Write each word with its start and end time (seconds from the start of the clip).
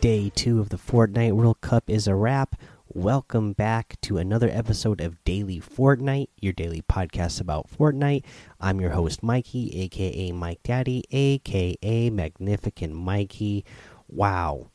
Day 0.00 0.32
two 0.34 0.60
of 0.60 0.70
the 0.70 0.78
Fortnite 0.78 1.32
World 1.32 1.60
Cup 1.60 1.90
is 1.90 2.06
a 2.06 2.14
wrap. 2.14 2.56
Welcome 2.88 3.52
back 3.52 4.00
to 4.00 4.16
another 4.16 4.48
episode 4.48 4.98
of 4.98 5.22
Daily 5.24 5.60
Fortnite, 5.60 6.28
your 6.40 6.54
daily 6.54 6.80
podcast 6.80 7.38
about 7.38 7.68
Fortnite. 7.70 8.24
I'm 8.58 8.80
your 8.80 8.92
host, 8.92 9.22
Mikey, 9.22 9.78
aka 9.78 10.32
Mike 10.32 10.62
Daddy, 10.62 11.04
aka 11.10 12.08
Magnificent 12.08 12.94
Mikey. 12.94 13.66
Wow. 14.08 14.70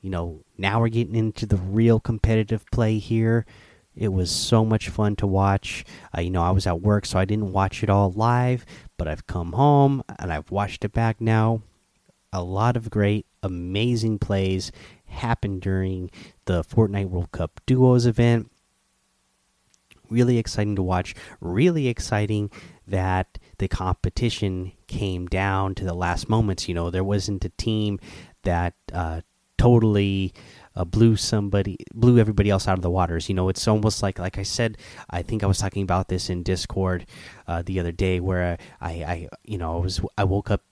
You 0.00 0.10
know, 0.10 0.40
now 0.58 0.80
we're 0.80 0.88
getting 0.88 1.14
into 1.14 1.46
the 1.46 1.56
real 1.56 2.00
competitive 2.00 2.66
play 2.72 2.98
here. 2.98 3.46
It 3.94 4.08
was 4.08 4.32
so 4.32 4.64
much 4.64 4.88
fun 4.88 5.14
to 5.16 5.28
watch. 5.28 5.84
Uh, 6.12 6.22
you 6.22 6.30
know, 6.30 6.42
I 6.42 6.50
was 6.50 6.66
at 6.66 6.80
work, 6.80 7.06
so 7.06 7.20
I 7.20 7.24
didn't 7.24 7.52
watch 7.52 7.84
it 7.84 7.88
all 7.88 8.10
live, 8.10 8.66
but 8.96 9.06
I've 9.06 9.28
come 9.28 9.52
home 9.52 10.02
and 10.18 10.32
I've 10.32 10.50
watched 10.50 10.84
it 10.84 10.92
back 10.92 11.20
now. 11.20 11.62
A 12.32 12.42
lot 12.42 12.76
of 12.76 12.90
great, 12.90 13.26
amazing 13.44 14.18
plays 14.18 14.72
happened 15.06 15.60
during 15.60 16.10
the 16.46 16.64
Fortnite 16.64 17.08
World 17.08 17.30
Cup 17.30 17.60
Duos 17.66 18.06
event. 18.06 18.50
Really 20.10 20.38
exciting 20.38 20.76
to 20.76 20.82
watch. 20.82 21.14
Really 21.40 21.88
exciting 21.88 22.50
that 22.86 23.38
the 23.58 23.68
competition 23.68 24.72
came 24.86 25.26
down 25.26 25.74
to 25.76 25.84
the 25.84 25.94
last 25.94 26.28
moments. 26.28 26.68
You 26.68 26.74
know, 26.74 26.90
there 26.90 27.04
wasn't 27.04 27.44
a 27.44 27.50
team 27.50 27.98
that 28.42 28.74
uh, 28.92 29.22
totally 29.56 30.32
uh, 30.76 30.84
blew 30.84 31.16
somebody 31.16 31.76
blew 31.94 32.18
everybody 32.18 32.50
else 32.50 32.66
out 32.66 32.76
of 32.76 32.82
the 32.82 32.90
waters 32.90 33.28
you 33.28 33.34
know 33.34 33.48
it's 33.48 33.66
almost 33.68 34.02
like 34.02 34.18
like 34.18 34.38
i 34.38 34.42
said 34.42 34.76
i 35.10 35.22
think 35.22 35.42
i 35.42 35.46
was 35.46 35.58
talking 35.58 35.82
about 35.82 36.08
this 36.08 36.28
in 36.28 36.42
discord 36.42 37.06
uh, 37.46 37.62
the 37.64 37.78
other 37.78 37.92
day 37.92 38.18
where 38.18 38.58
I, 38.80 38.90
I 38.90 39.28
you 39.44 39.56
know 39.56 39.76
i 39.76 39.80
was 39.80 40.00
i 40.18 40.24
woke 40.24 40.50
up 40.50 40.62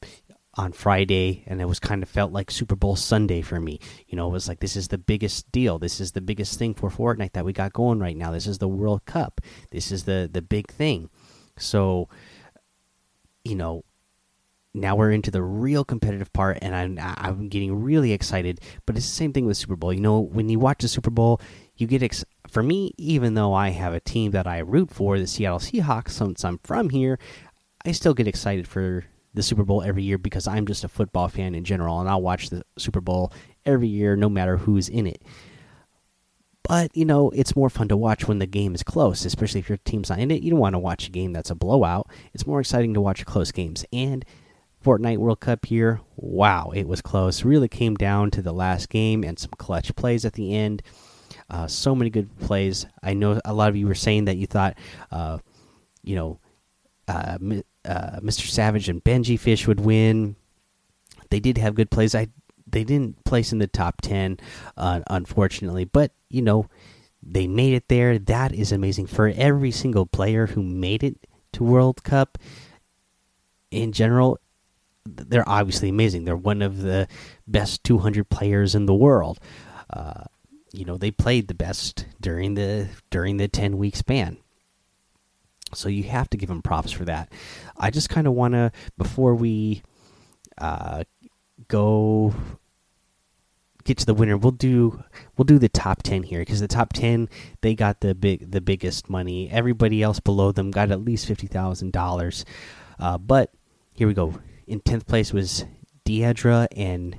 on 0.55 0.71
friday 0.71 1.43
and 1.47 1.63
it 1.63 1.65
was 1.65 1.81
kind 1.81 2.03
of 2.03 2.09
felt 2.09 2.31
like 2.31 2.51
super 2.51 2.77
bowl 2.77 2.97
sunday 2.97 3.41
for 3.43 3.61
me. 3.61 3.79
You 4.09 4.17
know 4.17 4.29
it 4.29 4.33
was 4.33 4.49
like 4.49 4.61
this 4.61 4.77
is 4.77 4.89
the 4.89 4.99
biggest 4.99 5.51
deal. 5.53 5.79
This 5.79 6.01
is 6.01 6.13
the 6.13 6.21
biggest 6.21 6.59
thing 6.59 6.75
for 6.75 6.91
fortnite 6.91 7.33
that 7.33 7.45
we 7.45 7.53
got 7.53 7.73
going 7.73 7.99
right 7.99 8.17
now. 8.17 8.33
This 8.33 8.47
is 8.47 8.59
the 8.59 8.69
world 8.69 9.05
cup. 9.05 9.41
This 9.71 9.93
is 9.93 10.05
the 10.05 10.29
the 10.33 10.43
big 10.43 10.71
thing. 10.71 11.11
So 11.57 12.09
you 13.45 13.55
know 13.55 13.85
now 14.75 14.97
we're 14.97 15.11
into 15.11 15.31
the 15.31 15.43
real 15.43 15.85
competitive 15.85 16.33
part 16.33 16.59
and 16.63 16.75
I'm, 16.75 16.99
I'm 16.99 17.51
getting 17.51 17.83
really 17.83 18.13
excited 18.13 18.59
but 18.87 18.97
it's 18.97 19.07
the 19.07 19.15
same 19.15 19.33
thing 19.33 19.47
with 19.47 19.57
super 19.57 19.77
bowl. 19.77 19.93
You 19.93 20.01
know 20.01 20.21
when 20.21 20.49
you 20.49 20.59
watch 20.59 20.81
the 20.81 20.89
super 20.89 21.11
bowl 21.11 21.41
you 21.77 21.87
get 21.87 22.03
ex 22.03 22.25
for 22.49 22.63
me 22.63 22.93
even 22.99 23.35
though 23.35 23.55
i 23.55 23.71
have 23.71 23.95
a 23.95 24.01
team 24.01 24.31
that 24.33 24.47
i 24.47 24.59
root 24.59 24.91
for 24.91 25.19
the 25.19 25.27
seattle 25.27 25.59
seahawks 25.59 26.11
since 26.11 26.45
i'm 26.45 26.59
from 26.59 26.91
here 26.91 27.19
i 27.87 27.93
still 27.93 28.13
get 28.13 28.29
excited 28.29 28.69
for 28.69 29.05
the 29.35 29.43
super 29.43 29.65
bowl 29.65 29.83
every 29.83 30.03
year 30.03 30.19
because 30.19 30.47
i'm 30.47 30.67
just 30.67 30.85
a 30.85 30.89
football 30.89 31.29
fan 31.29 31.55
in 31.55 31.65
general 31.65 32.01
and 32.01 32.09
i'll 32.09 32.23
watch 32.23 32.51
the 32.51 32.63
super 32.77 33.01
bowl 33.01 33.33
every 33.65 33.89
year 33.89 34.17
no 34.17 34.29
matter 34.29 34.57
who's 34.57 34.89
in 34.89 35.07
it 35.07 35.23
but 36.63 36.95
you 36.97 37.05
know 37.05 37.31
it's 37.31 37.57
more 37.57 37.71
fun 37.71 37.89
to 37.89 37.97
watch 37.97 38.29
when 38.29 38.39
the 38.39 38.47
game 38.47 38.75
is 38.75 38.83
close 38.83 39.25
especially 39.25 39.61
if 39.61 39.69
your 39.69 39.79
team's 39.79 40.11
not 40.11 40.19
in 40.19 40.31
it 40.31 40.43
you 40.43 40.51
don't 40.51 40.61
want 40.61 40.75
to 40.75 40.79
watch 40.79 41.09
a 41.09 41.11
game 41.11 41.33
that's 41.33 41.51
a 41.51 41.55
blowout 41.55 42.09
it's 42.35 42.47
more 42.47 42.61
exciting 42.61 42.95
to 42.95 43.01
watch 43.01 43.25
close 43.25 43.53
games 43.53 43.85
and 43.93 44.25
Fortnite 44.83 45.19
World 45.19 45.41
Cup 45.41 45.65
here. 45.65 46.01
Wow, 46.17 46.73
it 46.75 46.89
was 46.89 47.01
close. 47.01 47.45
Really 47.45 47.69
came 47.69 47.95
down 47.95 48.31
to 48.33 48.43
the 48.43 48.53
last 48.53 48.89
game 48.89 49.23
and 49.23 49.39
some 49.39 49.53
clutch 49.57 49.95
plays 49.95 50.25
at 50.25 50.33
the 50.33 50.55
end. 50.55 50.83
Uh, 51.49 51.67
so 51.67 51.95
many 51.95 52.11
good 52.11 52.37
plays. 52.41 52.87
I 53.03 53.15
know 53.15 53.41
a 53.45 53.55
lot 53.55 53.69
of 53.69 53.77
you 53.77 53.87
were 53.87 53.95
saying 53.95 54.25
that 54.25 54.37
you 54.37 54.47
thought, 54.47 54.77
uh, 55.11 55.39
you 56.03 56.17
know, 56.17 56.41
uh, 57.09 57.39
uh 57.85 58.21
Mr. 58.21 58.47
Savage 58.49 58.89
and 58.89 59.03
Benji 59.03 59.39
Fish 59.39 59.67
would 59.67 59.81
win. 59.81 60.37
They 61.31 61.41
did 61.41 61.59
have 61.59 61.75
good 61.75 61.91
plays. 61.91 62.15
I 62.15 62.29
they 62.67 62.85
didn't 62.85 63.23
place 63.25 63.53
in 63.53 63.59
the 63.59 63.67
top 63.67 64.01
ten, 64.01 64.39
uh, 64.77 65.01
unfortunately, 65.09 65.85
but 65.85 66.13
you 66.29 66.43
know, 66.43 66.69
they 67.23 67.47
made 67.47 67.75
it 67.75 67.89
there. 67.89 68.19
That 68.19 68.55
is 68.55 68.73
amazing 68.73 69.07
for 69.07 69.33
every 69.35 69.71
single 69.71 70.07
player 70.07 70.47
who 70.47 70.63
made 70.63 71.05
it 71.05 71.27
to 71.53 71.65
World 71.65 72.03
Cup. 72.03 72.39
In 73.71 73.93
general, 73.93 74.39
they're 75.05 75.49
obviously 75.49 75.89
amazing. 75.89 76.25
They're 76.25 76.37
one 76.37 76.63
of 76.63 76.83
the 76.83 77.09
best 77.47 77.85
200 77.85 78.29
players 78.29 78.75
in 78.75 78.87
the 78.87 78.95
world. 78.95 79.39
Uh, 79.91 80.25
you 80.73 80.85
know, 80.85 80.97
they 80.97 81.11
played 81.11 81.49
the 81.49 81.55
best 81.55 82.07
during 82.21 82.55
the 82.55 82.89
during 83.11 83.37
the 83.37 83.49
10 83.49 83.77
week 83.77 83.97
span. 83.97 84.39
So 85.75 85.89
you 85.89 86.05
have 86.05 86.29
to 86.31 86.37
give 86.37 86.49
them 86.49 86.63
props 86.63 86.93
for 86.93 87.05
that. 87.05 87.33
I 87.77 87.91
just 87.91 88.09
kind 88.09 88.27
of 88.27 88.35
want 88.35 88.55
to 88.55 88.73
before 88.99 89.35
we 89.35 89.83
uh, 90.59 91.05
go 91.69 92.35
get 93.85 93.99
to 93.99 94.07
the 94.07 94.15
winner, 94.15 94.37
we'll 94.37 94.53
do 94.53 95.03
we'll 95.37 95.45
do 95.45 95.59
the 95.59 95.69
top 95.69 96.03
10 96.03 96.25
here 96.25 96.41
because 96.41 96.61
the 96.61 96.69
top 96.69 96.93
10 96.93 97.29
they 97.61 97.75
got 97.75 98.01
the 98.01 98.15
big 98.15 98.51
the 98.51 98.61
biggest 98.61 99.11
money. 99.11 99.51
Everybody 99.51 100.03
else 100.03 100.21
below 100.21 100.53
them 100.53 100.71
got 100.71 100.91
at 100.91 101.05
least 101.05 101.29
$50,000. 101.29 102.45
Uh, 102.99 103.19
but 103.19 103.53
here 103.95 104.07
we 104.07 104.15
go 104.15 104.39
in 104.67 104.81
10th 104.81 105.07
place 105.07 105.33
was 105.33 105.65
Deidre 106.05 106.67
and 106.77 107.17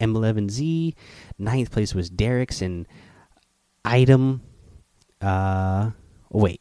M11Z. 0.00 0.94
Ninth 1.38 1.70
place 1.70 1.94
was 1.94 2.10
Derek's 2.10 2.62
and 2.62 2.86
Item. 3.84 4.42
Uh, 5.20 5.90
oh, 6.32 6.38
wait. 6.38 6.60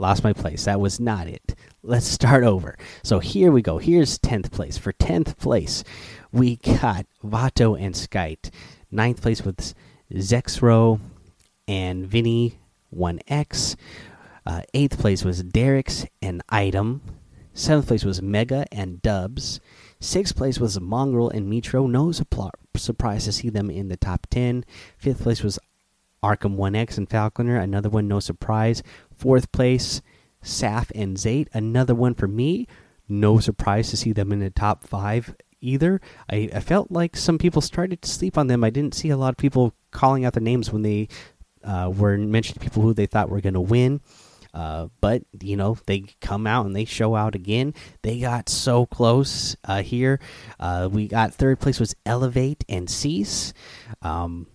Lost 0.00 0.24
my 0.24 0.32
place. 0.32 0.64
That 0.64 0.80
was 0.80 0.98
not 0.98 1.26
it. 1.26 1.54
Let's 1.82 2.06
start 2.06 2.42
over. 2.42 2.78
So 3.02 3.18
here 3.18 3.52
we 3.52 3.60
go. 3.60 3.76
Here's 3.76 4.18
10th 4.18 4.50
place. 4.50 4.78
For 4.78 4.94
10th 4.94 5.36
place, 5.36 5.84
we 6.32 6.56
got 6.56 7.04
Vato 7.22 7.78
and 7.78 7.94
Skite. 7.94 8.48
Ninth 8.90 9.20
place 9.20 9.44
was 9.44 9.74
Zexrow 10.10 11.00
and 11.68 12.06
Vinny 12.06 12.58
1X. 12.96 13.76
Uh, 14.46 14.62
eighth 14.72 14.98
place 14.98 15.22
was 15.22 15.42
Derek's 15.42 16.06
and 16.22 16.42
Item. 16.48 17.02
Seventh 17.52 17.88
place 17.88 18.04
was 18.04 18.22
Mega 18.22 18.64
and 18.72 19.02
Dubs. 19.02 19.60
Sixth 20.00 20.34
place 20.34 20.58
was 20.58 20.78
Mongraal 20.78 21.30
and 21.30 21.52
Mitr0. 21.52 21.90
No 21.90 22.10
surprise 22.74 23.26
to 23.26 23.32
see 23.32 23.50
them 23.50 23.68
in 23.68 23.88
the 23.88 23.98
top 23.98 24.26
10. 24.30 24.64
Fifth 24.96 25.22
place 25.22 25.42
was 25.42 25.58
Arkhram 26.22 26.56
1X 26.56 26.98
and 26.98 27.08
Falconer. 27.08 27.56
Another 27.56 27.88
one, 27.88 28.08
no 28.08 28.20
surprise. 28.20 28.82
Fourth 29.14 29.50
place, 29.52 30.02
Saf 30.42 30.90
and 30.94 31.16
Zayt. 31.16 31.48
Another 31.52 31.94
one 31.94 32.14
for 32.14 32.28
me. 32.28 32.66
No 33.08 33.38
surprise 33.40 33.90
to 33.90 33.96
see 33.96 34.12
them 34.12 34.32
in 34.32 34.40
the 34.40 34.50
top 34.50 34.84
five 34.84 35.34
either. 35.60 36.00
I, 36.30 36.48
I 36.54 36.60
felt 36.60 36.90
like 36.90 37.16
some 37.16 37.38
people 37.38 37.62
started 37.62 38.02
to 38.02 38.08
sleep 38.08 38.38
on 38.38 38.46
them. 38.46 38.64
I 38.64 38.70
didn't 38.70 38.94
see 38.94 39.10
a 39.10 39.16
lot 39.16 39.30
of 39.30 39.36
people 39.36 39.74
calling 39.90 40.24
out 40.24 40.34
their 40.34 40.42
names 40.42 40.72
when 40.72 40.82
they 40.82 41.08
uh, 41.64 41.92
were 41.94 42.16
mentioning 42.16 42.62
people 42.62 42.82
who 42.82 42.94
they 42.94 43.06
thought 43.06 43.28
were 43.28 43.40
going 43.40 43.54
to 43.54 43.60
win. 43.60 44.00
Uh, 44.52 44.88
but 45.00 45.22
you 45.40 45.56
know 45.56 45.76
they 45.86 46.04
come 46.20 46.44
out 46.44 46.66
and 46.66 46.74
they 46.74 46.84
show 46.84 47.14
out 47.14 47.34
again. 47.34 47.72
They 48.02 48.18
got 48.18 48.48
so 48.48 48.84
close 48.86 49.56
uh, 49.64 49.82
here. 49.82 50.18
Uh, 50.58 50.88
we 50.90 51.06
got 51.06 51.34
third 51.34 51.60
place 51.60 51.78
was 51.78 51.94
Elevate 52.04 52.64
and 52.68 52.88
Ceice. 52.88 53.52
Um, 54.02 54.48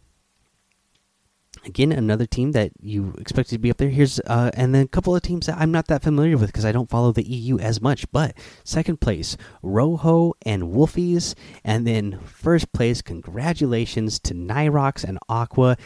again, 1.65 1.91
another 1.91 2.25
team 2.25 2.51
that 2.53 2.71
you 2.79 3.13
expected 3.17 3.55
to 3.55 3.59
be 3.59 3.71
up 3.71 3.77
there. 3.77 3.89
Here's 3.89 4.19
uh, 4.21 4.51
and 4.53 4.73
then 4.73 4.83
a 4.83 4.87
couple 4.87 5.15
of 5.15 5.21
teams 5.21 5.47
that 5.47 5.57
I'm 5.57 5.71
not 5.71 5.87
that 5.87 6.03
familiar 6.03 6.37
with 6.37 6.47
because 6.47 6.65
I 6.65 6.71
don't 6.71 6.89
follow 6.89 7.11
the 7.11 7.27
EU 7.27 7.57
as 7.59 7.81
much. 7.81 8.09
But 8.11 8.37
second 8.63 9.01
place, 9.01 9.37
Rojo 9.61 10.33
and 10.45 10.63
Wolfiez, 10.63 11.35
and 11.63 11.85
then 11.85 12.19
first 12.19 12.71
place. 12.71 13.01
Congratulations 13.01 14.19
to 14.19 14.33
Nyhrox 14.33 15.03
and 15.03 15.19
Aqua 15.27 15.77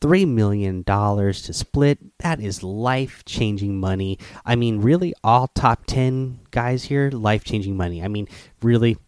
$3 0.00 0.28
million 0.28 0.84
to 0.84 1.52
split. 1.52 1.98
That 2.18 2.38
is 2.38 2.62
life 2.62 3.24
changing 3.24 3.78
money. 3.78 4.18
I 4.44 4.54
mean, 4.54 4.80
really, 4.82 5.14
all 5.24 5.48
top 5.48 5.86
10 5.86 6.40
guys 6.50 6.84
here, 6.84 7.10
life 7.10 7.42
changing 7.42 7.76
money. 7.76 8.02
I 8.02 8.08
mean, 8.08 8.28
really, 8.60 8.98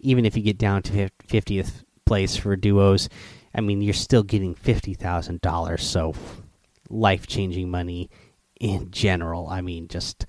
even 0.00 0.24
if 0.24 0.36
you 0.36 0.42
get 0.42 0.58
down 0.58 0.82
to 0.82 1.10
50th 1.28 1.84
place 2.04 2.36
for 2.36 2.56
duos, 2.56 3.08
I 3.54 3.60
mean, 3.60 3.82
you're 3.82 3.94
still 3.94 4.22
getting 4.22 4.54
$50,000. 4.54 5.80
So, 5.80 6.14
life 6.90 7.26
changing 7.26 7.70
money 7.70 8.10
in 8.60 8.90
general. 8.90 9.48
I 9.48 9.60
mean, 9.60 9.88
just 9.88 10.26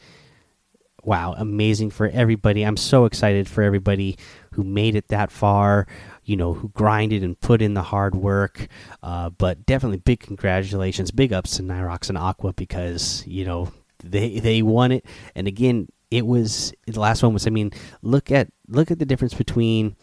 wow, 1.03 1.35
amazing 1.37 1.91
for 1.91 2.07
everybody. 2.07 2.63
I'm 2.63 2.77
so 2.77 3.05
excited 3.05 3.47
for 3.47 3.61
everybody 3.61 4.17
who 4.53 4.63
made 4.63 4.95
it 4.95 5.09
that 5.09 5.31
far 5.31 5.87
you 6.25 6.35
know 6.35 6.53
who 6.53 6.69
grinded 6.69 7.23
and 7.23 7.39
put 7.39 7.61
in 7.61 7.75
the 7.75 7.83
hard 7.83 8.15
work. 8.15 8.67
Uh, 9.01 9.29
but 9.29 9.65
definitely 9.65 9.97
big 9.97 10.19
congratulations, 10.19 11.11
big 11.11 11.31
ups 11.31 11.57
to 11.57 11.63
Nyhrox 11.63 12.09
and 12.09 12.17
Aqua 12.17 12.53
because 12.53 13.23
you 13.25 13.45
know 13.45 13.71
they 14.03 14.39
they 14.39 14.61
won 14.61 14.91
it. 14.91 15.05
And 15.35 15.47
again, 15.47 15.87
it 16.11 16.25
was 16.25 16.73
the 16.87 16.99
last 16.99 17.23
one 17.23 17.33
was. 17.33 17.47
I 17.47 17.51
mean, 17.51 17.71
look 18.01 18.31
at 18.31 18.49
look 18.67 18.91
at 18.91 18.99
the 18.99 19.05
difference 19.05 19.33
between 19.33 19.95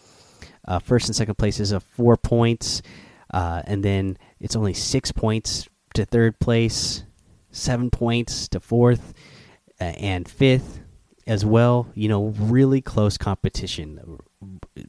uh, 0.66 0.78
first 0.78 1.08
and 1.08 1.16
second 1.16 1.36
places 1.36 1.72
of 1.72 1.82
four 1.82 2.16
points, 2.16 2.82
uh, 3.32 3.62
and 3.64 3.82
then 3.84 4.16
it's 4.40 4.56
only 4.56 4.74
six 4.74 5.12
points 5.12 5.68
to 5.94 6.04
third 6.04 6.38
place, 6.38 7.04
seven 7.50 7.90
points 7.90 8.48
to 8.48 8.60
fourth 8.60 9.14
uh, 9.80 9.84
and 9.84 10.28
fifth. 10.28 10.80
as 11.26 11.44
well. 11.44 11.88
You 11.94 12.08
know, 12.08 12.34
really 12.38 12.80
close 12.80 13.16
competition. 13.16 14.18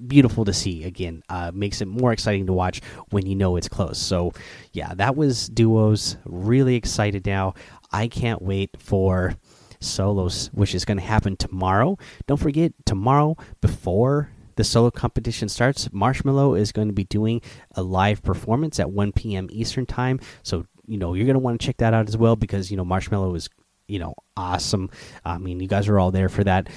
Beautiful 0.07 0.45
to 0.45 0.54
see. 0.54 0.84
Again, 0.84 1.24
uh, 1.30 1.51
makes 1.54 1.81
it 1.81 1.88
more 1.88 2.12
exciting 2.12 2.48
to 2.48 2.54
watch 2.54 2.81
when 3.12 3.25
you 3.25 3.36
know 3.36 3.56
it's 3.56 3.69
close. 3.69 4.00
So, 4.00 4.34
yeah, 4.72 4.94
that 4.96 5.16
was 5.16 5.48
duos. 5.48 6.18
Really 6.25 6.75
excited 6.75 7.25
now. 7.25 7.54
I 7.92 8.07
can't 8.07 8.42
wait 8.42 8.72
for 8.80 9.36
solos, 9.80 10.48
which 10.54 10.74
is 10.74 10.86
going 10.86 10.98
to 10.98 11.04
happen 11.04 11.38
tomorrow. 11.38 11.98
Don't 12.25 12.39
forget, 12.39 12.74
tomorrow 12.86 13.36
before 13.62 14.31
the 14.56 14.64
solo 14.64 14.92
competition 14.92 15.50
starts, 15.50 15.88
Marshmello 15.90 16.58
is 16.58 16.72
going 16.72 16.88
to 16.88 16.94
be 16.94 17.06
doing 17.06 17.42
a 17.76 17.84
live 17.84 18.22
performance 18.24 18.80
at 18.80 18.92
1 18.92 19.12
p.m. 19.14 19.48
Eastern 19.52 19.86
Time. 19.86 20.20
So, 20.44 20.66
you 20.88 20.98
know, 20.98 21.14
you're 21.14 21.26
going 21.26 21.36
to 21.36 21.40
want 21.40 21.60
to 21.60 21.66
check 21.66 21.78
that 21.78 21.94
out 21.94 22.08
as 22.08 22.18
well 22.18 22.36
because, 22.36 22.72
you 22.72 22.78
know, 22.78 22.86
Marshmello 22.86 23.36
is 23.36 23.50
you 23.88 24.00
know 24.00 24.16
awesome. 24.38 24.90
I 25.26 25.38
mean 25.38 25.60
you 25.60 25.68
guys 25.68 25.88
are 25.88 26.00
all 26.00 26.12
there 26.12 26.30
for 26.30 26.44
that 26.46 26.70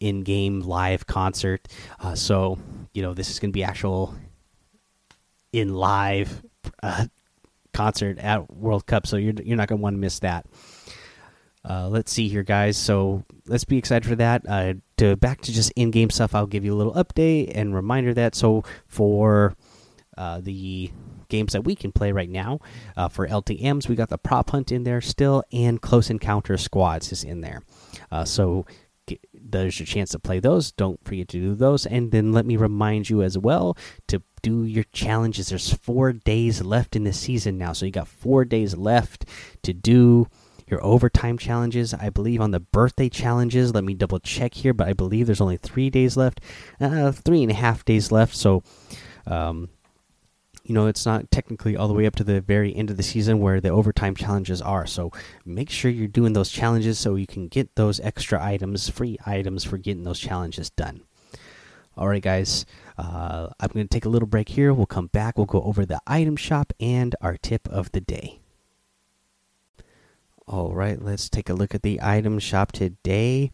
in-game 0.00 0.60
live 0.60 1.06
concert. 1.06 1.68
Uh, 2.00 2.14
so 2.14 2.58
you 2.92 3.02
know 3.02 3.14
this 3.14 3.30
is 3.30 3.38
going 3.38 3.50
to 3.50 3.54
be 3.54 3.64
actual 3.64 4.14
in 5.52 5.74
live 5.74 6.42
uh, 6.82 7.06
concert 7.72 8.18
at 8.18 8.52
world 8.52 8.86
cup. 8.86 9.06
So 9.06 9.16
you're, 9.16 9.34
you're 9.42 9.56
not 9.56 9.68
going 9.68 9.78
to 9.78 9.82
want 9.82 9.94
to 9.94 10.00
miss 10.00 10.18
that. 10.20 10.46
Uh, 11.68 11.88
let's 11.88 12.12
see 12.12 12.28
here 12.28 12.42
guys. 12.42 12.76
So 12.76 13.24
let's 13.46 13.64
be 13.64 13.78
excited 13.78 14.08
for 14.08 14.16
that. 14.16 14.42
Uh, 14.48 14.74
to 14.98 15.16
back 15.16 15.40
to 15.40 15.52
just 15.52 15.72
in-game 15.76 16.10
stuff 16.10 16.34
i'll 16.34 16.46
give 16.46 16.64
you 16.64 16.74
a 16.74 16.76
little 16.76 16.94
update 16.94 17.50
and 17.54 17.74
reminder 17.74 18.12
that 18.12 18.34
so 18.34 18.62
for 18.86 19.54
uh, 20.16 20.40
the 20.40 20.90
games 21.28 21.52
that 21.52 21.62
we 21.62 21.74
can 21.74 21.92
play 21.92 22.12
right 22.12 22.28
now. 22.28 22.58
Uh, 22.96 23.08
for 23.08 23.28
LTMs, 23.28 23.88
we 23.88 23.94
got 23.94 24.08
the 24.08 24.18
prop 24.18 24.50
hunt 24.50 24.72
in 24.72 24.82
there 24.82 25.00
still, 25.00 25.44
and 25.52 25.80
close 25.80 26.10
encounter 26.10 26.56
squads 26.56 27.12
is 27.12 27.22
in 27.22 27.40
there. 27.40 27.62
Uh, 28.10 28.24
so 28.24 28.66
there's 29.32 29.78
your 29.78 29.86
chance 29.86 30.10
to 30.10 30.18
play 30.18 30.40
those. 30.40 30.72
Don't 30.72 31.02
forget 31.04 31.28
to 31.28 31.40
do 31.40 31.54
those. 31.54 31.86
And 31.86 32.10
then 32.10 32.32
let 32.32 32.46
me 32.46 32.56
remind 32.56 33.08
you 33.08 33.22
as 33.22 33.38
well 33.38 33.76
to 34.08 34.22
do 34.42 34.64
your 34.64 34.84
challenges. 34.92 35.48
There's 35.48 35.72
four 35.72 36.12
days 36.12 36.62
left 36.62 36.96
in 36.96 37.04
the 37.04 37.12
season 37.12 37.56
now, 37.56 37.72
so 37.72 37.86
you 37.86 37.92
got 37.92 38.08
four 38.08 38.44
days 38.44 38.76
left 38.76 39.24
to 39.62 39.72
do 39.72 40.26
your 40.70 40.84
overtime 40.84 41.38
challenges. 41.38 41.94
I 41.94 42.10
believe 42.10 42.40
on 42.40 42.50
the 42.50 42.60
birthday 42.60 43.08
challenges. 43.08 43.74
Let 43.74 43.84
me 43.84 43.94
double 43.94 44.20
check 44.20 44.54
here, 44.54 44.74
but 44.74 44.88
I 44.88 44.92
believe 44.92 45.26
there's 45.26 45.40
only 45.40 45.56
three 45.56 45.90
days 45.90 46.16
left, 46.16 46.40
uh, 46.80 47.12
three 47.12 47.42
and 47.42 47.50
a 47.50 47.54
half 47.54 47.84
days 47.84 48.12
left. 48.12 48.34
So, 48.36 48.62
um, 49.26 49.68
you 50.68 50.74
know 50.74 50.86
it's 50.86 51.06
not 51.06 51.30
technically 51.30 51.76
all 51.76 51.88
the 51.88 51.94
way 51.94 52.06
up 52.06 52.14
to 52.16 52.24
the 52.24 52.40
very 52.40 52.74
end 52.76 52.90
of 52.90 52.96
the 52.96 53.02
season 53.02 53.40
where 53.40 53.60
the 53.60 53.70
overtime 53.70 54.14
challenges 54.14 54.60
are 54.60 54.86
so 54.86 55.10
make 55.44 55.70
sure 55.70 55.90
you're 55.90 56.06
doing 56.06 56.34
those 56.34 56.50
challenges 56.50 56.98
so 56.98 57.14
you 57.14 57.26
can 57.26 57.48
get 57.48 57.74
those 57.74 57.98
extra 58.00 58.42
items 58.42 58.88
free 58.88 59.18
items 59.26 59.64
for 59.64 59.78
getting 59.78 60.04
those 60.04 60.20
challenges 60.20 60.70
done 60.70 61.00
all 61.96 62.06
right 62.06 62.22
guys 62.22 62.66
uh, 62.98 63.48
i'm 63.58 63.70
going 63.72 63.88
to 63.88 63.94
take 63.94 64.04
a 64.04 64.10
little 64.10 64.28
break 64.28 64.50
here 64.50 64.74
we'll 64.74 64.86
come 64.86 65.06
back 65.06 65.38
we'll 65.38 65.46
go 65.46 65.62
over 65.62 65.86
the 65.86 66.00
item 66.06 66.36
shop 66.36 66.72
and 66.78 67.16
our 67.20 67.36
tip 67.38 67.66
of 67.68 67.90
the 67.92 68.00
day 68.00 68.38
all 70.48 70.72
right 70.72 71.00
let's 71.02 71.28
take 71.28 71.48
a 71.48 71.54
look 71.54 71.74
at 71.74 71.82
the 71.82 72.00
item 72.02 72.38
shop 72.38 72.72
today 72.72 73.50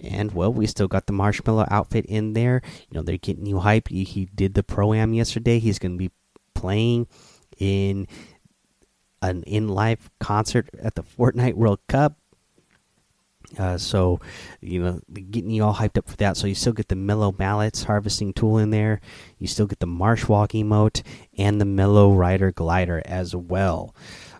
and 0.00 0.32
well, 0.32 0.52
we 0.52 0.66
still 0.66 0.88
got 0.88 1.06
the 1.06 1.12
Marshmello 1.12 1.66
outfit 1.70 2.06
in 2.06 2.32
there. 2.32 2.62
You 2.90 2.96
know, 2.96 3.02
they're 3.02 3.16
getting 3.16 3.46
you 3.46 3.60
hype. 3.60 3.88
He, 3.88 4.04
he 4.04 4.26
did 4.26 4.54
the 4.54 4.62
pro 4.62 4.92
am 4.92 5.14
yesterday. 5.14 5.58
He's 5.58 5.78
going 5.78 5.92
to 5.92 5.98
be 5.98 6.10
playing 6.54 7.06
in 7.58 8.08
an 9.22 9.42
in 9.44 9.68
live 9.68 10.10
concert 10.20 10.68
at 10.82 10.96
the 10.96 11.02
Fortnite 11.02 11.54
World 11.54 11.80
Cup. 11.88 12.18
Uh, 13.56 13.78
so, 13.78 14.18
you 14.60 14.82
know, 14.82 15.00
getting 15.30 15.50
you 15.50 15.62
all 15.62 15.74
hyped 15.74 15.96
up 15.96 16.08
for 16.08 16.16
that. 16.16 16.36
So 16.36 16.48
you 16.48 16.56
still 16.56 16.72
get 16.72 16.88
the 16.88 16.96
Mellow 16.96 17.34
Mallets 17.38 17.84
harvesting 17.84 18.32
tool 18.32 18.58
in 18.58 18.70
there. 18.70 19.00
You 19.38 19.46
still 19.46 19.66
get 19.66 19.78
the 19.78 19.86
Marsh 19.86 20.26
Walk 20.26 20.52
emote 20.52 21.02
and 21.38 21.60
the 21.60 21.64
Mellow 21.64 22.12
Rider 22.12 22.50
glider 22.50 23.00
as 23.04 23.36
well. 23.36 23.94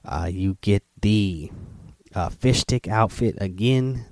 Uh, 0.04 0.28
you 0.30 0.58
get 0.62 0.82
the 1.00 1.52
uh, 2.14 2.28
fish 2.28 2.60
stick 2.60 2.88
outfit 2.88 3.36
again. 3.38 4.06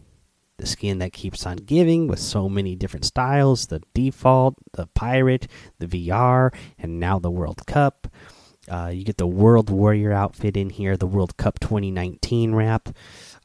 The 0.58 0.66
skin 0.66 0.98
that 0.98 1.12
keeps 1.12 1.44
on 1.44 1.56
giving 1.56 2.06
with 2.06 2.20
so 2.20 2.48
many 2.48 2.76
different 2.76 3.04
styles 3.04 3.66
the 3.66 3.82
default, 3.94 4.54
the 4.74 4.86
pirate, 4.94 5.48
the 5.78 5.86
VR, 5.86 6.54
and 6.78 7.00
now 7.00 7.18
the 7.18 7.30
World 7.30 7.66
Cup. 7.66 8.06
Uh, 8.70 8.92
you 8.94 9.02
get 9.02 9.16
the 9.16 9.26
World 9.26 9.70
Warrior 9.70 10.12
outfit 10.12 10.56
in 10.56 10.70
here, 10.70 10.96
the 10.96 11.06
World 11.06 11.36
Cup 11.36 11.58
2019 11.58 12.54
wrap, 12.54 12.90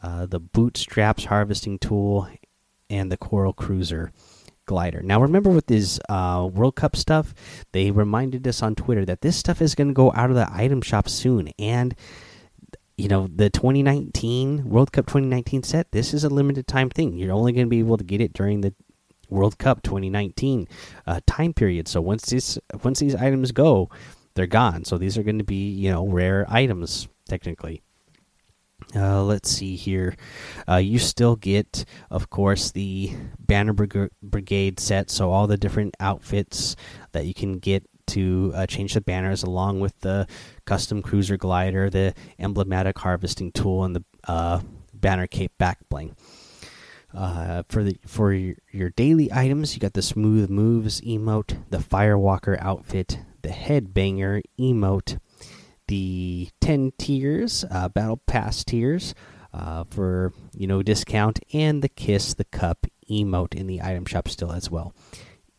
uh, 0.04 0.28
the 0.28 0.40
bootstraps 0.40 1.26
harvesting 1.26 1.80
tool, 1.80 2.28
and 2.90 3.12
the 3.12 3.18
Coral 3.18 3.54
Cruiser 3.54 4.12
glider. 4.68 5.02
Now, 5.02 5.20
remember 5.20 5.50
with 5.50 5.66
this 5.66 6.00
uh, 6.08 6.48
World 6.52 6.76
Cup 6.76 6.96
stuff, 6.96 7.34
they 7.72 7.90
reminded 7.90 8.48
us 8.48 8.62
on 8.62 8.76
Twitter 8.76 9.06
that 9.06 9.22
this 9.22 9.38
stuff 9.38 9.62
is 9.62 9.74
going 9.74 9.88
to 9.88 9.94
go 9.94 10.12
out 10.14 10.30
of 10.30 10.36
the 10.36 10.48
item 10.52 10.82
shop 10.82 11.10
soon. 11.10 11.50
And 11.58 11.96
you 12.98 13.08
know 13.08 13.28
the 13.34 13.50
2019 13.50 14.70
World 14.70 14.92
Cup 14.92 15.06
2019 15.06 15.64
set. 15.64 15.92
This 15.92 16.14
is 16.14 16.24
a 16.24 16.30
limited 16.30 16.68
time 16.68 16.90
thing. 16.90 17.18
You're 17.18 17.34
only 17.34 17.54
going 17.54 17.68
to 17.68 17.70
be 17.70 17.80
able 17.80 17.98
to 17.98 18.04
get 18.04 18.22
it 18.22 18.34
during 18.34 18.62
the 18.62 18.74
World 19.30 19.58
Cup 19.58 19.84
2019 19.84 20.68
uh, 21.06 21.20
time 21.28 21.54
period. 21.54 21.88
So 21.88 22.02
once 22.02 22.26
these 22.26 22.58
once 22.84 23.00
these 23.00 23.16
items 23.16 23.52
go, 23.52 23.90
they're 24.34 24.48
gone. 24.48 24.84
So 24.84 24.98
these 24.98 25.18
are 25.18 25.24
going 25.24 25.38
to 25.38 25.44
be 25.44 25.70
you 25.70 25.92
know 25.92 26.08
rare 26.08 26.46
items 26.50 27.08
technically. 27.30 27.84
Uh, 28.96 29.24
let's 29.24 29.50
see 29.50 29.76
here. 29.76 30.16
Uh, 30.70 30.76
you 30.76 30.98
still 31.00 31.36
get, 31.36 31.84
of 32.12 32.30
course, 32.30 32.72
the 32.72 33.12
Banner 33.40 33.74
Brigade 33.74 34.80
set. 34.80 35.10
So 35.10 35.32
all 35.32 35.48
the 35.48 35.58
different 35.58 35.98
outfits 36.00 36.76
that 37.12 37.26
you 37.26 37.34
can 37.34 37.58
get 37.58 37.84
to 38.08 38.52
uh, 38.56 38.66
change 38.66 38.94
the 38.94 39.02
banners 39.02 39.44
along 39.44 39.80
with 39.80 40.00
the 40.00 40.28
custom 40.66 41.02
cruiser 41.02 41.38
glider, 41.38 41.90
the 41.90 42.14
emblematic 42.40 42.98
harvesting 43.00 43.52
tool, 43.52 43.84
and 43.84 43.96
the 43.96 44.04
uh, 44.28 44.62
banner 44.94 45.28
cape 45.28 45.58
back 45.58 45.80
bling. 45.90 46.16
Uh, 47.14 47.64
for 47.70 47.84
the 47.84 47.98
for 48.06 48.34
your, 48.34 48.90
daily 48.92 49.32
items, 49.32 49.74
you 49.74 49.80
got 49.80 49.94
the 49.94 50.02
smooth 50.02 50.50
moves 50.50 51.00
emote, 51.02 51.58
the 51.70 51.78
firewalker 51.78 52.58
outfit, 52.62 53.20
the 53.42 53.50
headbanger 53.50 54.42
emote, 54.60 55.18
the 55.88 56.50
ten 56.60 56.92
tiers, 56.98 57.64
uh, 57.72 57.88
battle 57.88 58.18
pass 58.18 58.64
tiers 58.64 59.16
uh, 59.54 59.86
for 59.90 60.34
you 60.54 60.68
know 60.68 60.84
discount, 60.84 61.40
and 61.54 61.82
the 61.82 61.90
kiss 61.90 62.34
the 62.34 62.46
cup 62.46 62.86
emote 63.10 63.56
in 63.56 63.68
the 63.68 63.82
item 63.82 64.06
shop 64.06 64.28
still 64.28 64.52
as 64.52 64.70
well 64.70 64.94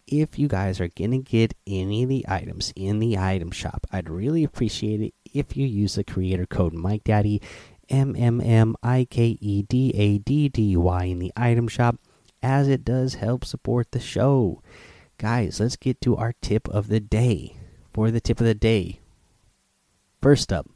if 0.09 0.39
you 0.39 0.49
guys 0.49 0.81
are 0.81 0.89
going 0.89 1.11
to 1.11 1.19
get 1.19 1.55
any 1.67 2.03
of 2.03 2.09
the 2.09 2.25
items 2.29 2.73
in 2.75 2.99
the 2.99 3.19
item 3.19 3.51
shop, 3.51 3.87
I'd 3.93 4.09
really 4.09 4.43
appreciate 4.45 5.01
it 5.01 5.15
if 5.33 5.57
you 5.57 5.67
use 5.67 5.95
the 5.95 6.05
creator 6.05 6.47
code 6.47 6.73
Mike 6.73 7.05
Daddy, 7.05 7.41
M 7.89 8.17
M 8.17 8.41
M 8.41 8.75
I 8.83 9.07
K 9.09 9.39
E 9.41 9.63
D 9.63 9.93
A 9.95 10.19
D 10.19 10.49
D 10.49 10.77
Y 10.77 11.05
in 11.05 11.19
the 11.19 11.33
item 11.37 11.69
shop, 11.69 11.97
as 12.43 12.69
it 12.69 12.85
does 12.85 13.15
help 13.15 13.45
support 13.45 13.93
the 13.93 14.01
show. 14.01 14.63
Guys, 15.19 15.61
let's 15.61 15.77
get 15.77 16.01
to 16.03 16.17
our 16.17 16.35
tip 16.41 16.69
of 16.69 16.89
the 16.89 17.01
day. 17.01 17.57
For 17.93 18.11
the 18.11 18.21
tip 18.21 18.39
of 18.39 18.47
the 18.47 18.55
day, 18.55 19.01
first 20.23 20.53
up, 20.53 20.69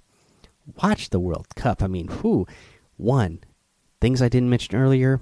watch 0.83 1.11
the 1.11 1.21
World 1.21 1.55
Cup. 1.55 1.83
I 1.83 1.87
mean, 1.87 2.09
who? 2.09 2.47
One, 2.97 3.41
things 4.01 4.21
I 4.21 4.29
didn't 4.29 4.51
mention 4.51 4.75
earlier 4.75 5.21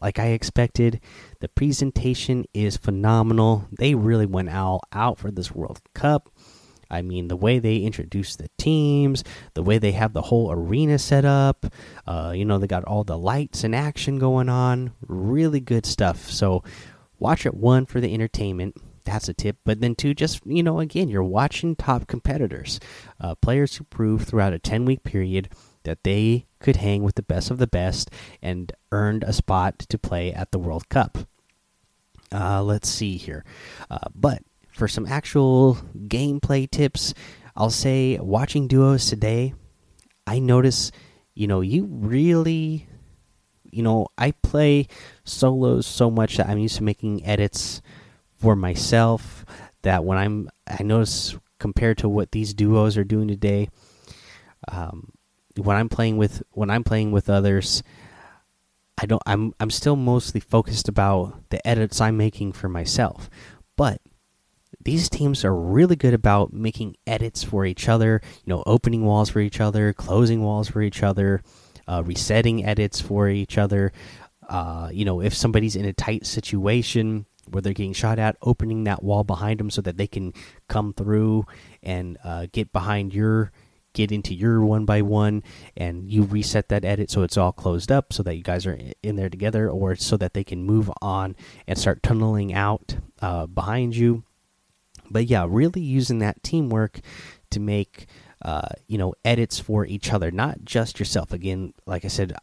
like 0.00 0.18
I 0.18 0.28
expected. 0.28 1.00
The 1.40 1.48
presentation 1.48 2.44
is 2.54 2.76
phenomenal. 2.76 3.66
They 3.72 3.94
really 3.94 4.26
went 4.26 4.50
all 4.50 4.82
out 4.92 5.18
for 5.18 5.30
this 5.30 5.52
World 5.52 5.80
Cup. 5.94 6.30
I 6.90 7.02
mean, 7.02 7.28
the 7.28 7.36
way 7.36 7.60
they 7.60 7.76
introduced 7.76 8.38
the 8.38 8.48
teams, 8.58 9.22
the 9.54 9.62
way 9.62 9.78
they 9.78 9.92
have 9.92 10.12
the 10.12 10.22
whole 10.22 10.50
arena 10.50 10.98
set 10.98 11.24
up, 11.24 11.66
uh, 12.06 12.32
you 12.34 12.44
know, 12.44 12.58
they 12.58 12.66
got 12.66 12.84
all 12.84 13.04
the 13.04 13.16
lights 13.16 13.62
and 13.62 13.74
action 13.74 14.18
going 14.18 14.48
on. 14.48 14.92
Really 15.06 15.60
good 15.60 15.86
stuff. 15.86 16.28
So, 16.28 16.64
watch 17.18 17.46
it 17.46 17.54
one 17.54 17.86
for 17.86 18.00
the 18.00 18.12
entertainment. 18.12 18.76
That's 19.04 19.28
a 19.28 19.34
tip. 19.34 19.58
But 19.64 19.80
then, 19.80 19.94
two, 19.94 20.14
just, 20.14 20.40
you 20.44 20.64
know, 20.64 20.80
again, 20.80 21.08
you're 21.08 21.22
watching 21.22 21.76
top 21.76 22.08
competitors, 22.08 22.80
uh, 23.20 23.36
players 23.36 23.76
who 23.76 23.84
prove 23.84 24.22
throughout 24.22 24.52
a 24.52 24.58
10 24.58 24.84
week 24.84 25.04
period 25.04 25.48
that 25.84 26.04
they 26.04 26.46
could 26.58 26.76
hang 26.76 27.02
with 27.02 27.14
the 27.14 27.22
best 27.22 27.50
of 27.50 27.58
the 27.58 27.66
best 27.66 28.10
and 28.42 28.72
earned 28.92 29.24
a 29.24 29.32
spot 29.32 29.78
to 29.78 29.98
play 29.98 30.32
at 30.32 30.50
the 30.50 30.58
World 30.58 30.88
Cup. 30.88 31.18
Uh, 32.32 32.62
let's 32.62 32.88
see 32.88 33.16
here. 33.16 33.44
Uh, 33.90 33.98
but 34.14 34.42
for 34.72 34.86
some 34.86 35.06
actual 35.06 35.78
gameplay 36.06 36.70
tips, 36.70 37.14
I'll 37.56 37.70
say 37.70 38.18
watching 38.18 38.68
duos 38.68 39.08
today, 39.08 39.54
I 40.26 40.38
notice, 40.38 40.92
you 41.34 41.46
know, 41.46 41.60
you 41.60 41.86
really, 41.90 42.86
you 43.64 43.82
know, 43.82 44.06
I 44.16 44.30
play 44.30 44.86
solos 45.24 45.86
so 45.86 46.10
much 46.10 46.36
that 46.36 46.48
I'm 46.48 46.58
used 46.58 46.76
to 46.76 46.82
making 46.84 47.26
edits 47.26 47.82
for 48.38 48.54
myself 48.54 49.44
that 49.82 50.04
when 50.04 50.18
I'm, 50.18 50.48
I 50.66 50.82
notice 50.82 51.36
compared 51.58 51.98
to 51.98 52.08
what 52.08 52.32
these 52.32 52.54
duos 52.54 52.96
are 52.96 53.04
doing 53.04 53.28
today, 53.28 53.68
um, 54.68 55.10
when 55.60 55.76
I'm 55.76 55.88
playing 55.88 56.16
with 56.16 56.42
when 56.52 56.70
I'm 56.70 56.84
playing 56.84 57.12
with 57.12 57.30
others, 57.30 57.82
I 59.00 59.06
don't 59.06 59.22
I'm 59.26 59.54
I'm 59.60 59.70
still 59.70 59.96
mostly 59.96 60.40
focused 60.40 60.88
about 60.88 61.50
the 61.50 61.66
edits 61.66 62.00
I'm 62.00 62.16
making 62.16 62.52
for 62.52 62.68
myself. 62.68 63.30
But 63.76 64.00
these 64.82 65.08
teams 65.08 65.44
are 65.44 65.54
really 65.54 65.96
good 65.96 66.14
about 66.14 66.52
making 66.52 66.96
edits 67.06 67.42
for 67.42 67.66
each 67.66 67.88
other, 67.88 68.20
you 68.44 68.50
know, 68.50 68.62
opening 68.66 69.04
walls 69.04 69.30
for 69.30 69.40
each 69.40 69.60
other, 69.60 69.92
closing 69.92 70.42
walls 70.42 70.68
for 70.68 70.80
each 70.80 71.02
other, 71.02 71.42
uh, 71.86 72.02
resetting 72.04 72.64
edits 72.64 73.00
for 73.00 73.28
each 73.28 73.58
other. 73.58 73.92
Uh, 74.48 74.90
you 74.92 75.04
know, 75.04 75.20
if 75.20 75.34
somebody's 75.34 75.76
in 75.76 75.84
a 75.84 75.92
tight 75.92 76.26
situation 76.26 77.26
where 77.48 77.60
they're 77.60 77.72
getting 77.72 77.92
shot 77.92 78.18
at, 78.18 78.36
opening 78.42 78.84
that 78.84 79.02
wall 79.02 79.24
behind 79.24 79.60
them 79.60 79.70
so 79.70 79.82
that 79.82 79.96
they 79.96 80.06
can 80.06 80.32
come 80.68 80.92
through 80.92 81.44
and 81.82 82.16
uh, 82.24 82.46
get 82.52 82.72
behind 82.72 83.12
your 83.12 83.52
get 83.92 84.12
into 84.12 84.34
your 84.34 84.64
one 84.64 84.84
by 84.84 85.02
one 85.02 85.42
and 85.76 86.10
you 86.10 86.22
reset 86.22 86.68
that 86.68 86.84
edit 86.84 87.10
so 87.10 87.22
it's 87.22 87.36
all 87.36 87.52
closed 87.52 87.90
up 87.90 88.12
so 88.12 88.22
that 88.22 88.36
you 88.36 88.42
guys 88.42 88.66
are 88.66 88.78
in 89.02 89.16
there 89.16 89.28
together 89.28 89.68
or 89.68 89.96
so 89.96 90.16
that 90.16 90.34
they 90.34 90.44
can 90.44 90.62
move 90.64 90.90
on 91.02 91.34
and 91.66 91.78
start 91.78 92.02
tunneling 92.02 92.52
out 92.52 92.96
uh, 93.20 93.46
behind 93.46 93.96
you. 93.96 94.22
But 95.10 95.26
yeah 95.26 95.46
really 95.48 95.80
using 95.80 96.20
that 96.20 96.42
teamwork 96.42 97.00
to 97.50 97.60
make 97.60 98.06
uh, 98.42 98.68
you 98.86 98.96
know 98.96 99.14
edits 99.24 99.58
for 99.58 99.84
each 99.84 100.12
other 100.12 100.30
not 100.30 100.64
just 100.64 100.98
yourself. 100.98 101.32
Again 101.32 101.74
like 101.86 102.04
i 102.04 102.08
said 102.08 102.34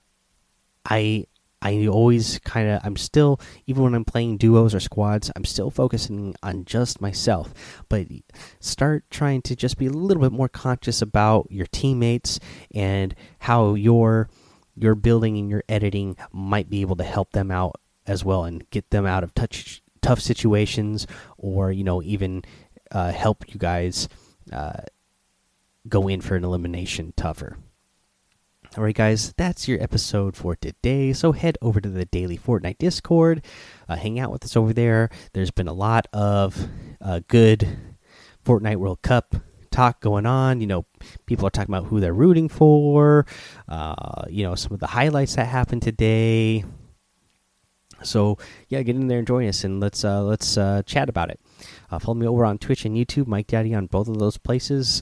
i 0.85 1.25
I 1.61 1.87
always 1.87 2.39
kind 2.39 2.69
of 2.69 2.81
I'm 2.83 2.95
still 2.95 3.39
even 3.65 3.83
when 3.83 3.95
I'm 3.95 4.05
playing 4.05 4.37
duos 4.37 4.75
or 4.75 4.79
squads, 4.79 5.31
I'm 5.35 5.45
still 5.45 5.71
focusing 5.71 6.35
on 6.43 6.65
just 6.65 7.01
myself. 7.01 7.53
But 7.89 8.07
start 8.59 9.05
trying 9.09 9.41
to 9.43 9.55
just 9.55 9.77
be 9.77 9.87
a 9.87 9.91
little 9.91 10.21
bit 10.21 10.31
more 10.31 10.49
conscious 10.49 11.01
about 11.01 11.47
your 11.49 11.67
teammates 11.67 12.39
and 12.73 13.15
how 13.39 13.73
your 13.73 14.29
your 14.75 14.95
building 14.95 15.37
and 15.37 15.49
your 15.49 15.63
editing 15.67 16.15
might 16.31 16.69
be 16.69 16.81
able 16.81 16.95
to 16.97 17.03
help 17.03 17.31
them 17.31 17.49
out 17.49 17.81
as 18.05 18.23
well 18.23 18.43
and 18.43 18.69
get 18.69 18.89
them 18.91 19.05
out 19.05 19.23
of 19.23 19.33
touch 19.33 19.81
tough 20.01 20.19
situations 20.19 21.07
or 21.37 21.71
you 21.71 21.83
know 21.83 22.01
even 22.03 22.43
uh, 22.91 23.11
help 23.11 23.51
you 23.51 23.59
guys 23.59 24.07
uh, 24.53 24.81
go 25.89 26.07
in 26.07 26.21
for 26.21 26.35
an 26.35 26.43
elimination 26.43 27.13
tougher. 27.17 27.57
All 28.77 28.83
right, 28.83 28.93
guys, 28.93 29.33
that's 29.37 29.67
your 29.67 29.81
episode 29.81 30.35
for 30.37 30.55
today. 30.55 31.11
So 31.11 31.31
head 31.31 31.57
over 31.63 31.81
to 31.81 31.89
the 31.89 32.05
Daily 32.05 32.37
Fortnite 32.37 32.77
Discord, 32.77 33.43
uh, 33.89 33.95
hang 33.95 34.19
out 34.19 34.31
with 34.31 34.43
us 34.43 34.55
over 34.55 34.71
there. 34.71 35.09
There's 35.33 35.49
been 35.49 35.67
a 35.67 35.73
lot 35.73 36.05
of 36.13 36.69
uh, 37.01 37.21
good 37.27 37.67
Fortnite 38.45 38.75
World 38.75 39.01
Cup 39.01 39.35
talk 39.71 39.99
going 39.99 40.27
on. 40.27 40.61
You 40.61 40.67
know, 40.67 40.85
people 41.25 41.47
are 41.47 41.49
talking 41.49 41.73
about 41.73 41.87
who 41.87 41.99
they're 41.99 42.13
rooting 42.13 42.49
for. 42.49 43.25
Uh, 43.67 44.25
you 44.29 44.43
know, 44.43 44.53
some 44.53 44.73
of 44.73 44.79
the 44.79 44.85
highlights 44.85 45.37
that 45.37 45.47
happened 45.47 45.81
today. 45.81 46.63
So 48.03 48.37
yeah, 48.67 48.83
get 48.83 48.95
in 48.95 49.07
there 49.07 49.17
and 49.17 49.25
join 49.25 49.47
us, 49.47 49.63
and 49.63 49.79
let's 49.79 50.05
uh, 50.05 50.21
let's 50.21 50.55
uh, 50.55 50.83
chat 50.85 51.09
about 51.09 51.31
it. 51.31 51.39
Uh, 51.89 51.97
follow 51.97 52.13
me 52.13 52.27
over 52.27 52.45
on 52.45 52.59
Twitch 52.59 52.85
and 52.85 52.95
YouTube, 52.95 53.25
Mike 53.25 53.47
Daddy 53.47 53.73
on 53.73 53.87
both 53.87 54.07
of 54.07 54.19
those 54.19 54.37
places. 54.37 55.01